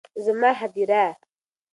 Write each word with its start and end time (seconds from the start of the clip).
زما 0.25 0.51
هديره 0.63 1.17